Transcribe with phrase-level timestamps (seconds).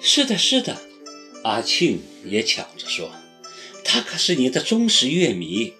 [0.00, 0.78] 是的，是的。
[1.42, 3.10] 阿庆也抢着说
[3.84, 5.74] ：“他可是你的忠实乐迷，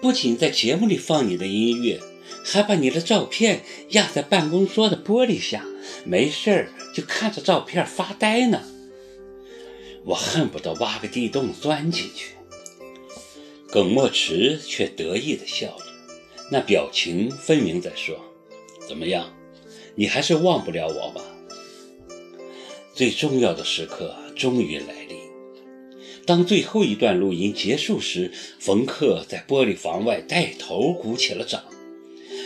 [0.00, 2.00] 不仅在节目里放你的音乐，
[2.44, 5.64] 还把你的照片压在办公桌的玻璃下，
[6.04, 8.62] 没事儿就看着照片发呆呢。”
[10.04, 12.32] 我恨不得挖个地洞钻进去。
[13.70, 15.84] 耿墨池却得意地笑着，
[16.50, 18.16] 那表情分明在说
[18.86, 19.34] ：“怎么样，
[19.96, 21.20] 你还是忘不了我吧？”
[22.96, 25.18] 最重要的时刻终于来临。
[26.24, 31.62] 当最后一段录音结束时，冯克在玻璃房外带头鼓起了掌，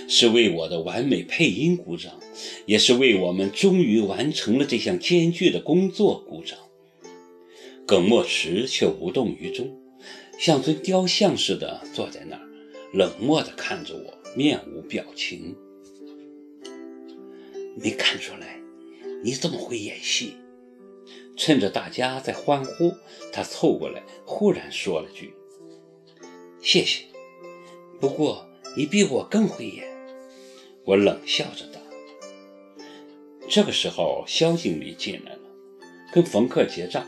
[0.08, 2.18] 是为我的完美配音鼓掌，
[2.66, 6.58] 也是为我们终于完成了这项艰巨的工作鼓掌。
[7.86, 9.70] 耿墨池却无动于衷，
[10.36, 12.42] 像尊雕像似的坐在那儿，
[12.92, 15.54] 冷漠地看着我，面无表情。
[17.80, 18.60] 没看出来，
[19.22, 20.32] 你怎么会演戏？
[21.36, 22.94] 趁着大家在欢呼，
[23.32, 25.34] 他凑过来，忽然说了句
[26.62, 27.04] ：“谢谢。”
[28.00, 29.88] 不过你比我更会演。
[30.84, 31.80] 我冷笑着答。
[33.48, 35.40] 这个时候，肖经理进来了，
[36.12, 37.06] 跟冯克结账。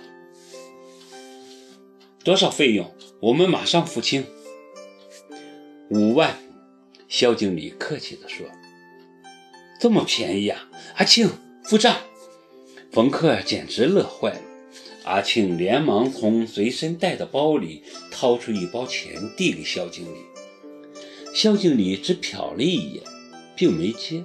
[2.24, 2.94] 多少费用？
[3.20, 4.24] 我们马上付清。
[5.90, 6.36] 五万。
[7.08, 8.46] 肖经理客气地说
[9.78, 11.28] ：“这么便宜啊！”阿庆，
[11.62, 11.96] 付账。
[12.92, 14.42] 冯克简直乐坏了，
[15.04, 20.18] 阿庆连忙从随身带的包里掏出一包钱递给肖经理。
[21.34, 23.02] 肖经理只瞟了一眼，
[23.56, 24.22] 并没接，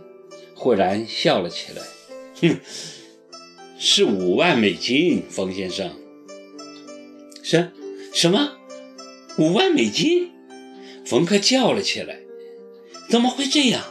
[0.53, 1.81] 忽然笑了起来
[2.41, 2.59] ：“哼，
[3.79, 5.89] 是五万美金，冯先生。
[7.41, 7.71] ”“什
[8.13, 8.57] 什么？
[9.37, 10.29] 五万美金？”
[11.07, 12.19] 冯克叫了起来
[13.09, 13.81] ：“怎么会这样？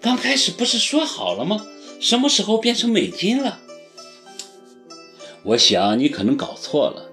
[0.00, 1.66] 刚开始不是说好了吗？
[1.98, 3.62] 什么时候变成美金了？”
[5.46, 7.12] 我想你可能搞错了，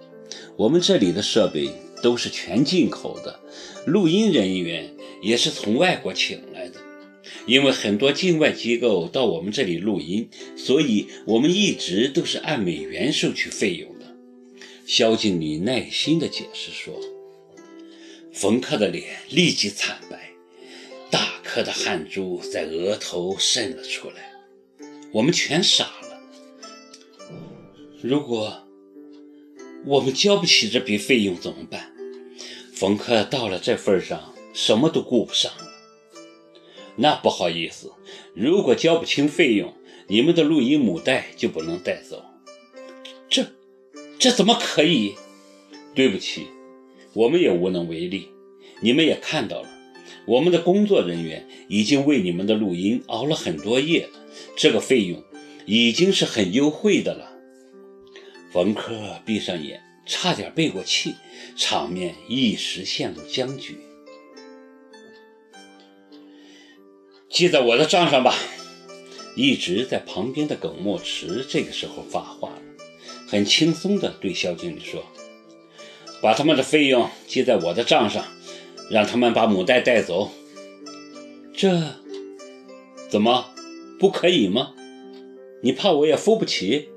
[0.58, 1.70] 我们这里的设备
[2.02, 3.40] 都是全进口的，
[3.86, 6.82] 录音人员也是从外国请来的。
[7.46, 14.06] 因为很多境外机构到我们这里录音，所以我们一直都是按美元收取费用的。
[14.88, 17.00] 肖经理耐心地解释说。
[18.34, 20.32] 冯克的脸立即惨白，
[21.12, 24.32] 大颗的汗珠在额头渗了出来，
[25.12, 26.03] 我们全傻了。
[28.04, 28.68] 如果
[29.86, 31.90] 我们交不起这笔费用怎么办？
[32.74, 35.68] 冯克到了这份上，什么都顾不上了。
[36.98, 37.94] 那不好意思，
[38.36, 39.74] 如果交不清费用，
[40.10, 42.26] 你们的录音母带就不能带走。
[43.30, 43.46] 这
[44.20, 45.16] 这怎么可以？
[45.96, 46.48] 对不起，
[47.14, 48.28] 我们也无能为力。
[48.82, 49.70] 你们也看到了，
[50.26, 54.10] 我们的工作人员已经为你们的录音熬了很多夜，
[54.58, 55.24] 这个费用
[55.66, 57.30] 已经是很优惠的了。
[58.54, 61.16] 冯轲闭上眼，差点背过气，
[61.58, 63.80] 场面一时陷入僵局。
[67.32, 68.36] 记在我的账上吧。
[69.36, 72.62] 一直在旁边的耿墨池这个时候发话了，
[73.28, 75.04] 很轻松地对肖经理说
[76.22, 78.24] ：“把他们的费用记在我的账上，
[78.92, 80.30] 让他们把母带带走。”
[81.58, 81.82] 这
[83.10, 83.50] 怎么
[84.00, 84.76] 不可以吗？
[85.64, 86.90] 你怕我也付不起？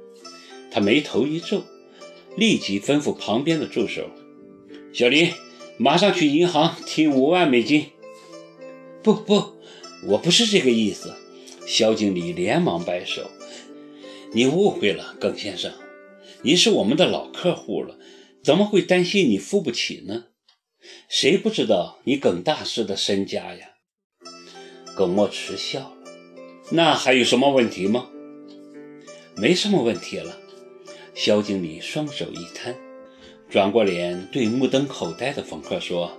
[0.77, 1.65] 他眉头一皱，
[2.37, 4.11] 立即吩咐旁边的助手
[4.93, 5.33] ：“小林，
[5.79, 7.87] 马上去银行提五万美金。
[9.03, 9.55] ”“不不，
[10.07, 11.15] 我不是这个意思。”
[11.67, 13.31] 肖经理连忙摆手
[14.35, 15.73] ：“你误会了，耿先生，
[16.43, 17.99] 您是我们的老客户了，
[18.45, 20.25] 怎么会担心你付不起呢？
[21.09, 23.71] 谁不知道你耿大师的身家呀？”
[24.95, 25.97] 耿墨池笑了
[26.73, 28.11] ：“那还有什么问题吗
[29.39, 30.41] ？”“没什么问题了。”
[31.17, 32.77] 肖经理双手一摊，
[33.49, 36.13] 转过脸对目瞪口呆的冯克说：“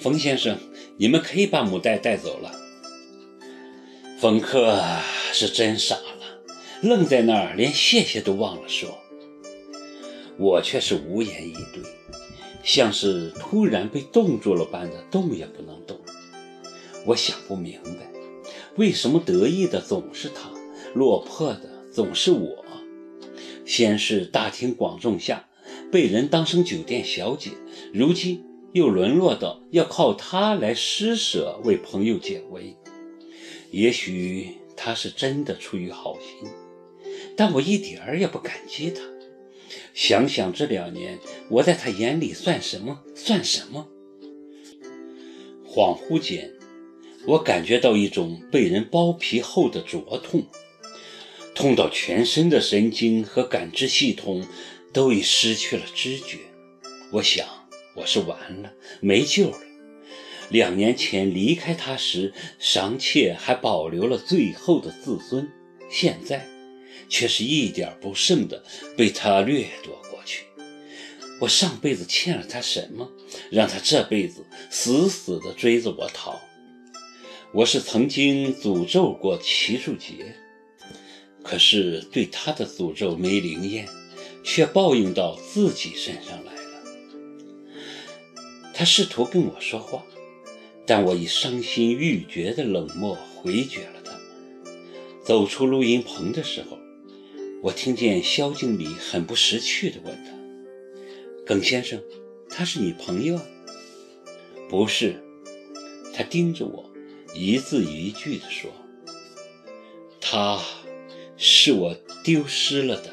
[0.00, 0.56] 冯先生，
[0.96, 2.50] 你们可以把母带带走了。”
[4.18, 4.82] 冯克
[5.34, 6.40] 是真傻了，
[6.80, 8.88] 愣在那儿，连谢谢都忘了说。
[10.38, 11.82] 我却是无言以对，
[12.62, 16.00] 像是突然被冻住了般的动也不能动。
[17.04, 18.10] 我想不明白，
[18.76, 20.50] 为什么得意的总是他，
[20.94, 22.64] 落魄的总是我。
[23.66, 25.48] 先是大庭广众下
[25.92, 27.50] 被人当成酒店小姐，
[27.92, 32.76] 如今又沦落到要靠他来施舍为朋友解围。
[33.72, 36.48] 也许他是真的出于好心，
[37.36, 39.02] 但我一点儿也不感激他。
[39.92, 41.18] 想想这两年
[41.50, 43.02] 我在他眼里算什么？
[43.14, 43.88] 算什么？
[45.66, 46.52] 恍惚间，
[47.26, 50.44] 我感觉到一种被人剥皮后的灼痛。
[51.56, 54.46] 痛到全身的神经和感知系统
[54.92, 56.36] 都已失去了知觉。
[57.10, 57.48] 我想，
[57.94, 59.58] 我是完了，没救了。
[60.50, 65.50] 两年前离开他时，尚且还保留了最后的自尊，
[65.90, 66.46] 现在
[67.08, 68.62] 却是一点不剩的
[68.94, 70.44] 被他掠夺过去。
[71.40, 73.10] 我上辈子欠了他什么，
[73.50, 76.38] 让他这辈子死死地追着我讨？
[77.54, 80.36] 我是曾经诅咒过齐树杰，
[81.46, 83.88] 可是对他的诅咒没灵验，
[84.42, 86.60] 却报应到自己身上来了。
[88.74, 90.04] 他试图跟我说话。
[90.88, 94.12] 但我以伤心欲绝的冷漠回绝了他。
[95.24, 96.78] 走出录音棚的时候，
[97.60, 100.30] 我听见肖经理很不识趣地问他
[101.44, 102.00] ：“耿先生，
[102.48, 103.40] 他是你朋友
[104.70, 105.20] ？”“不是。”
[106.14, 106.88] 他盯着我，
[107.34, 108.70] 一字一句地说
[110.22, 110.60] ：“他
[111.36, 111.94] 是我
[112.24, 113.10] 丢失了的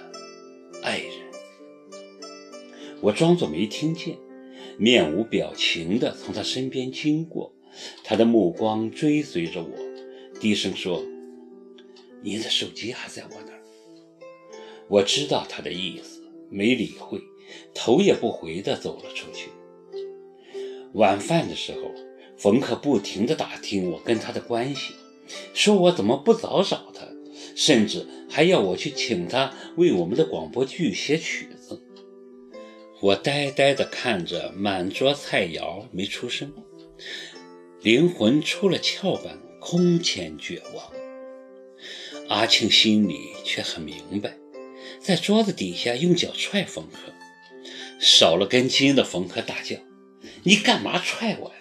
[0.82, 1.12] 爱人。”
[3.02, 4.18] 我装作没听见，
[4.78, 7.54] 面无表情地从他身边经过。
[8.04, 9.70] 他的目光追随着我，
[10.40, 11.04] 低声说
[12.22, 13.60] ：“你的手机还在我那儿。”
[14.88, 17.20] 我知道他的意思，没理会，
[17.74, 19.50] 头也不回地走了出去。
[20.94, 21.92] 晚饭的时候，
[22.38, 24.94] 冯克不停地打听我跟他的关系，
[25.56, 27.08] 说我怎么不早找他，
[27.56, 31.82] 甚至还要我去请他为我们的广播剧写曲子。
[33.02, 36.54] 我呆呆地看着满桌菜肴，没出声。
[37.82, 40.92] 灵魂出了窍般空前绝望。
[42.30, 44.38] 阿庆心里却很明白，
[45.02, 47.12] 在桌子底下用脚踹冯克，
[48.00, 49.76] 少了根筋的冯克大叫
[50.44, 51.56] ：“你干嘛踹我呀？”